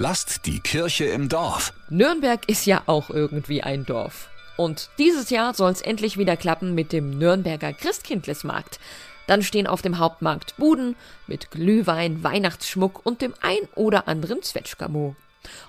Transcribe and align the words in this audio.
Lasst 0.00 0.46
die 0.46 0.60
Kirche 0.60 1.06
im 1.06 1.28
Dorf. 1.28 1.72
Nürnberg 1.90 2.48
ist 2.48 2.66
ja 2.66 2.84
auch 2.86 3.10
irgendwie 3.10 3.64
ein 3.64 3.84
Dorf. 3.84 4.28
Und 4.56 4.90
dieses 4.96 5.28
Jahr 5.30 5.54
soll 5.54 5.72
es 5.72 5.82
endlich 5.82 6.16
wieder 6.16 6.36
klappen 6.36 6.72
mit 6.76 6.92
dem 6.92 7.18
Nürnberger 7.18 7.72
Christkindlesmarkt. 7.72 8.78
Dann 9.26 9.42
stehen 9.42 9.66
auf 9.66 9.82
dem 9.82 9.98
Hauptmarkt 9.98 10.56
Buden 10.56 10.94
mit 11.26 11.50
Glühwein, 11.50 12.22
Weihnachtsschmuck 12.22 13.04
und 13.04 13.22
dem 13.22 13.34
ein 13.40 13.58
oder 13.74 14.06
anderen 14.06 14.40
Zwetschgamo. 14.40 15.16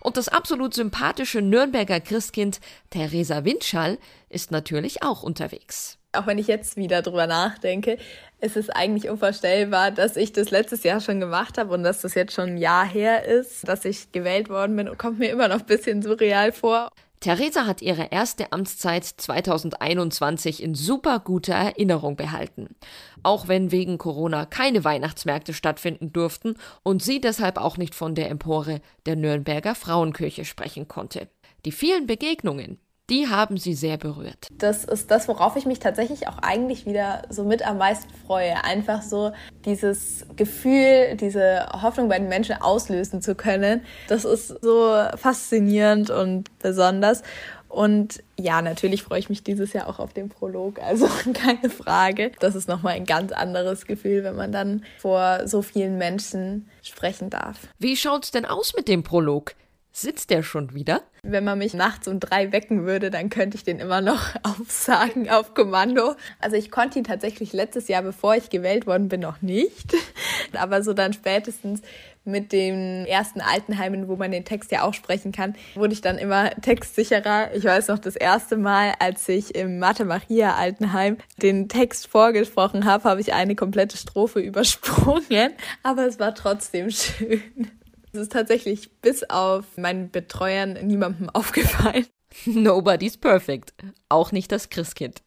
Und 0.00 0.16
das 0.16 0.28
absolut 0.28 0.74
sympathische 0.74 1.42
Nürnberger 1.42 2.00
Christkind 2.00 2.60
Theresa 2.90 3.44
Windschall 3.44 3.98
ist 4.28 4.50
natürlich 4.50 5.02
auch 5.02 5.22
unterwegs 5.22 5.98
auch 6.12 6.26
wenn 6.26 6.38
ich 6.38 6.46
jetzt 6.46 6.76
wieder 6.76 7.02
drüber 7.02 7.26
nachdenke, 7.26 7.98
ist 8.40 8.56
es 8.56 8.70
eigentlich 8.70 9.10
unvorstellbar, 9.10 9.90
dass 9.90 10.16
ich 10.16 10.32
das 10.32 10.50
letztes 10.50 10.82
Jahr 10.82 11.00
schon 11.00 11.20
gemacht 11.20 11.58
habe 11.58 11.74
und 11.74 11.82
dass 11.82 12.00
das 12.00 12.14
jetzt 12.14 12.32
schon 12.32 12.50
ein 12.50 12.56
Jahr 12.56 12.86
her 12.86 13.24
ist, 13.24 13.68
dass 13.68 13.84
ich 13.84 14.12
gewählt 14.12 14.48
worden 14.48 14.76
bin 14.76 14.96
kommt 14.96 15.18
mir 15.18 15.30
immer 15.30 15.48
noch 15.48 15.60
ein 15.60 15.66
bisschen 15.66 16.02
surreal 16.02 16.52
vor. 16.52 16.90
Theresa 17.20 17.66
hat 17.66 17.82
ihre 17.82 18.08
erste 18.10 18.52
Amtszeit 18.52 19.04
2021 19.04 20.62
in 20.62 20.74
super 20.74 21.18
guter 21.18 21.54
Erinnerung 21.54 22.14
behalten. 22.14 22.76
Auch 23.22 23.48
wenn 23.48 23.72
wegen 23.72 23.98
Corona 23.98 24.46
keine 24.46 24.84
Weihnachtsmärkte 24.84 25.52
stattfinden 25.52 26.12
durften 26.12 26.54
und 26.84 27.02
sie 27.02 27.20
deshalb 27.20 27.58
auch 27.58 27.76
nicht 27.76 27.96
von 27.96 28.14
der 28.14 28.30
Empore 28.30 28.80
der 29.06 29.16
Nürnberger 29.16 29.74
Frauenkirche 29.74 30.44
sprechen 30.44 30.86
konnte. 30.86 31.28
Die 31.64 31.72
vielen 31.72 32.06
Begegnungen, 32.06 32.78
die 33.10 33.28
haben 33.28 33.56
sie 33.56 33.74
sehr 33.74 33.96
berührt. 33.96 34.48
Das 34.52 34.84
ist 34.84 35.10
das, 35.10 35.28
worauf 35.28 35.56
ich 35.56 35.66
mich 35.66 35.78
tatsächlich 35.78 36.28
auch 36.28 36.38
eigentlich 36.38 36.86
wieder 36.86 37.22
so 37.30 37.44
mit 37.44 37.66
am 37.66 37.78
meisten 37.78 38.12
freue. 38.26 38.64
Einfach 38.64 39.02
so 39.02 39.32
dieses 39.64 40.26
Gefühl, 40.36 41.16
diese 41.16 41.66
Hoffnung 41.82 42.08
bei 42.08 42.18
den 42.18 42.28
Menschen 42.28 42.60
auslösen 42.60 43.22
zu 43.22 43.34
können. 43.34 43.82
Das 44.08 44.24
ist 44.24 44.48
so 44.62 44.94
faszinierend 45.16 46.10
und 46.10 46.58
besonders. 46.58 47.22
Und 47.68 48.22
ja, 48.38 48.62
natürlich 48.62 49.02
freue 49.02 49.18
ich 49.18 49.28
mich 49.28 49.42
dieses 49.42 49.74
Jahr 49.74 49.88
auch 49.88 49.98
auf 49.98 50.14
den 50.14 50.30
Prolog, 50.30 50.80
also 50.80 51.08
keine 51.34 51.68
Frage. 51.68 52.32
Das 52.40 52.54
ist 52.54 52.68
nochmal 52.68 52.94
ein 52.94 53.04
ganz 53.04 53.32
anderes 53.32 53.86
Gefühl, 53.86 54.24
wenn 54.24 54.36
man 54.36 54.52
dann 54.52 54.84
vor 54.98 55.46
so 55.46 55.60
vielen 55.62 55.98
Menschen 55.98 56.68
sprechen 56.82 57.28
darf. 57.30 57.58
Wie 57.78 57.96
schaut's 57.96 58.30
denn 58.30 58.46
aus 58.46 58.74
mit 58.74 58.88
dem 58.88 59.02
Prolog? 59.02 59.54
Sitzt 59.92 60.30
der 60.30 60.42
schon 60.42 60.74
wieder? 60.74 61.02
Wenn 61.22 61.44
man 61.44 61.58
mich 61.58 61.74
nachts 61.74 62.06
um 62.06 62.20
drei 62.20 62.52
wecken 62.52 62.86
würde, 62.86 63.10
dann 63.10 63.30
könnte 63.30 63.56
ich 63.56 63.64
den 63.64 63.80
immer 63.80 64.00
noch 64.00 64.34
aufsagen 64.42 65.28
auf 65.28 65.54
Kommando. 65.54 66.14
Also 66.40 66.56
ich 66.56 66.70
konnte 66.70 66.98
ihn 66.98 67.04
tatsächlich 67.04 67.52
letztes 67.52 67.88
Jahr, 67.88 68.02
bevor 68.02 68.36
ich 68.36 68.50
gewählt 68.50 68.86
worden 68.86 69.08
bin, 69.08 69.20
noch 69.20 69.42
nicht. 69.42 69.94
Aber 70.52 70.82
so 70.82 70.92
dann 70.92 71.12
spätestens 71.12 71.82
mit 72.28 72.52
den 72.52 73.06
ersten 73.06 73.40
Altenheimen, 73.40 74.06
wo 74.06 74.16
man 74.16 74.30
den 74.30 74.44
Text 74.44 74.70
ja 74.70 74.82
auch 74.82 74.94
sprechen 74.94 75.32
kann, 75.32 75.56
wurde 75.74 75.94
ich 75.94 76.00
dann 76.00 76.18
immer 76.18 76.50
textsicherer. 76.50 77.54
Ich 77.54 77.64
weiß 77.64 77.88
noch, 77.88 77.98
das 77.98 78.16
erste 78.16 78.56
Mal, 78.56 78.94
als 79.00 79.28
ich 79.28 79.54
im 79.54 79.78
Mathe 79.78 80.04
Maria 80.04 80.54
Altenheim 80.54 81.16
den 81.42 81.68
Text 81.68 82.06
vorgesprochen 82.06 82.84
habe, 82.84 83.04
habe 83.04 83.20
ich 83.20 83.32
eine 83.32 83.56
komplette 83.56 83.96
Strophe 83.96 84.40
übersprungen. 84.40 85.52
Aber 85.82 86.06
es 86.06 86.20
war 86.20 86.34
trotzdem 86.34 86.90
schön. 86.90 87.70
Es 88.18 88.22
ist 88.22 88.32
tatsächlich 88.32 88.90
bis 89.00 89.22
auf 89.30 89.64
meinen 89.76 90.10
Betreuern 90.10 90.72
niemandem 90.82 91.30
aufgefallen. 91.34 92.04
Nobody's 92.46 93.16
perfect. 93.16 93.72
Auch 94.08 94.32
nicht 94.32 94.50
das 94.50 94.70
Christkind. 94.70 95.22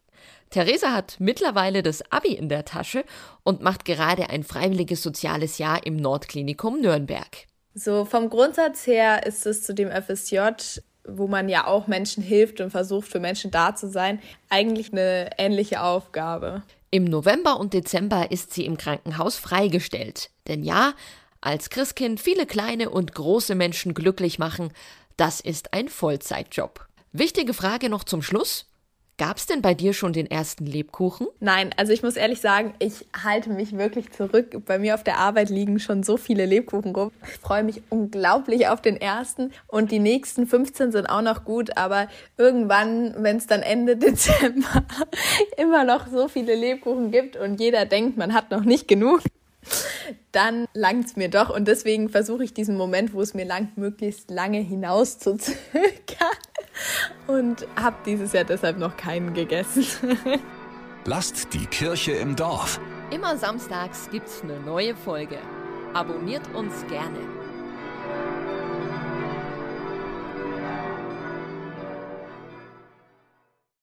Theresa 0.49 0.91
hat 0.91 1.15
mittlerweile 1.19 1.83
das 1.83 2.03
Abi 2.11 2.33
in 2.33 2.49
der 2.49 2.65
Tasche 2.65 3.05
und 3.43 3.61
macht 3.61 3.85
gerade 3.85 4.29
ein 4.29 4.43
freiwilliges 4.43 5.01
soziales 5.01 5.57
Jahr 5.57 5.85
im 5.85 5.95
Nordklinikum 5.95 6.81
Nürnberg. 6.81 7.47
So 7.73 8.03
vom 8.03 8.29
Grundsatz 8.29 8.85
her 8.85 9.25
ist 9.25 9.45
es 9.45 9.63
zu 9.63 9.73
dem 9.73 9.89
FSJ, 9.89 10.39
wo 11.07 11.27
man 11.27 11.47
ja 11.47 11.67
auch 11.67 11.87
Menschen 11.87 12.21
hilft 12.21 12.59
und 12.59 12.71
versucht 12.71 13.07
für 13.07 13.21
Menschen 13.21 13.51
da 13.51 13.73
zu 13.73 13.89
sein, 13.89 14.19
eigentlich 14.49 14.91
eine 14.91 15.29
ähnliche 15.37 15.81
Aufgabe. 15.81 16.63
Im 16.93 17.05
November 17.05 17.57
und 17.57 17.73
Dezember 17.73 18.31
ist 18.31 18.53
sie 18.53 18.65
im 18.65 18.75
Krankenhaus 18.75 19.37
freigestellt. 19.37 20.29
Denn 20.49 20.61
ja, 20.61 20.93
als 21.41 21.69
Christkind 21.69 22.19
viele 22.19 22.45
kleine 22.45 22.89
und 22.89 23.13
große 23.13 23.55
Menschen 23.55 23.93
glücklich 23.93 24.39
machen, 24.39 24.71
das 25.17 25.39
ist 25.39 25.73
ein 25.73 25.89
Vollzeitjob. 25.89 26.85
Wichtige 27.11 27.53
Frage 27.53 27.89
noch 27.89 28.03
zum 28.03 28.21
Schluss. 28.21 28.67
Gab's 29.17 29.45
denn 29.45 29.61
bei 29.61 29.75
dir 29.75 29.93
schon 29.93 30.13
den 30.13 30.25
ersten 30.25 30.65
Lebkuchen? 30.65 31.27
Nein, 31.39 31.69
also 31.77 31.93
ich 31.93 32.01
muss 32.01 32.15
ehrlich 32.15 32.41
sagen, 32.41 32.73
ich 32.79 33.05
halte 33.23 33.51
mich 33.51 33.77
wirklich 33.77 34.11
zurück. 34.11 34.65
Bei 34.65 34.79
mir 34.79 34.95
auf 34.95 35.03
der 35.03 35.19
Arbeit 35.19 35.49
liegen 35.49 35.77
schon 35.77 36.01
so 36.01 36.17
viele 36.17 36.47
Lebkuchen 36.47 36.95
rum. 36.95 37.11
Ich 37.23 37.37
freue 37.37 37.63
mich 37.63 37.83
unglaublich 37.89 38.67
auf 38.67 38.81
den 38.81 38.97
ersten 38.97 39.51
und 39.67 39.91
die 39.91 39.99
nächsten 39.99 40.47
15 40.47 40.91
sind 40.91 41.05
auch 41.05 41.21
noch 41.21 41.43
gut, 41.43 41.77
aber 41.77 42.07
irgendwann, 42.37 43.13
wenn 43.17 43.37
es 43.37 43.45
dann 43.45 43.61
Ende 43.61 43.95
Dezember 43.97 44.85
immer 45.55 45.83
noch 45.83 46.07
so 46.07 46.27
viele 46.27 46.55
Lebkuchen 46.55 47.11
gibt 47.11 47.35
und 47.35 47.59
jeder 47.59 47.85
denkt, 47.85 48.17
man 48.17 48.33
hat 48.33 48.49
noch 48.49 48.63
nicht 48.63 48.87
genug, 48.87 49.21
dann 50.31 50.65
langt 50.73 51.05
es 51.05 51.15
mir 51.15 51.29
doch. 51.29 51.49
Und 51.49 51.67
deswegen 51.67 52.09
versuche 52.09 52.43
ich 52.43 52.53
diesen 52.53 52.77
Moment, 52.77 53.13
wo 53.13 53.21
es 53.21 53.33
mir 53.33 53.45
langt, 53.45 53.77
möglichst 53.77 54.31
lange 54.31 54.59
hinaus 54.59 55.19
zu 55.19 55.35
zögern. 55.37 55.95
Und 57.27 57.67
habe 57.75 57.97
dieses 58.05 58.33
Jahr 58.33 58.43
deshalb 58.43 58.77
noch 58.77 58.97
keinen 58.97 59.33
gegessen. 59.33 59.85
Lasst 61.05 61.53
die 61.53 61.65
Kirche 61.65 62.11
im 62.13 62.35
Dorf. 62.35 62.79
Immer 63.11 63.35
samstags 63.37 64.09
gibt's 64.11 64.41
eine 64.43 64.59
neue 64.59 64.95
Folge. 64.95 65.37
Abonniert 65.93 66.43
uns 66.53 66.85
gerne. 66.87 67.19